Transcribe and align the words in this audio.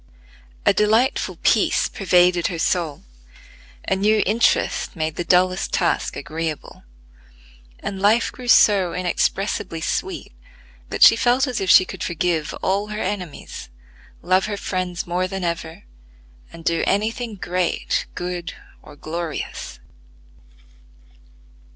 A 0.65 0.73
delightful 0.73 1.37
peace 1.43 1.87
pervaded 1.87 2.47
her 2.47 2.57
soul, 2.57 3.03
a 3.87 3.95
new 3.95 4.23
interest 4.25 4.95
made 4.95 5.15
the 5.15 5.23
dullest 5.23 5.73
task 5.73 6.15
agreeable, 6.15 6.83
and 7.81 8.01
life 8.01 8.31
grew 8.31 8.47
so 8.47 8.95
inexpressibly 8.95 9.79
sweet 9.79 10.31
that 10.89 11.03
she 11.03 11.15
felt 11.15 11.45
as 11.45 11.61
if 11.61 11.69
she 11.69 11.85
could 11.85 12.01
forgive 12.03 12.51
all 12.63 12.87
her 12.87 12.99
enemies, 12.99 13.69
love 14.23 14.47
her 14.47 14.57
friends 14.57 15.05
more 15.05 15.27
than 15.27 15.43
ever, 15.43 15.83
and 16.51 16.65
do 16.65 16.83
any 16.87 17.11
thing 17.11 17.35
great, 17.35 18.07
good, 18.15 18.55
or 18.81 18.95
glorious. 18.95 19.77